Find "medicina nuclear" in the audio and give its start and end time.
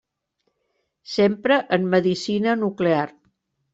1.93-3.09